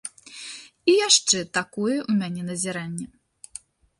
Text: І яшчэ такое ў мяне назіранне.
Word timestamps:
І 0.93 0.95
яшчэ 1.07 1.39
такое 1.59 1.97
ў 2.09 2.11
мяне 2.21 2.41
назіранне. 2.49 3.05